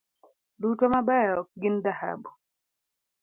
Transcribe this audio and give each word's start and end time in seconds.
Duto 0.61 0.83
mabeyo 0.93 1.33
ok 1.41 1.49
gin 1.61 1.75
dhahabu. 1.83 2.29